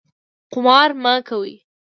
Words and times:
قمار 0.51 0.89
مه 1.03 1.13
کوئ 1.27 1.51